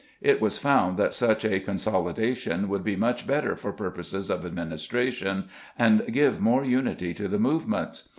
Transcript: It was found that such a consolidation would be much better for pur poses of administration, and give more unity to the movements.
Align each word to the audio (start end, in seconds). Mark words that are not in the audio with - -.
It 0.21 0.41
was 0.41 0.57
found 0.57 0.97
that 0.97 1.13
such 1.13 1.45
a 1.45 1.59
consolidation 1.59 2.69
would 2.69 2.83
be 2.83 2.95
much 2.95 3.27
better 3.27 3.55
for 3.55 3.71
pur 3.71 3.91
poses 3.91 4.31
of 4.31 4.43
administration, 4.43 5.47
and 5.77 6.11
give 6.11 6.41
more 6.41 6.65
unity 6.65 7.13
to 7.13 7.27
the 7.27 7.37
movements. 7.37 8.09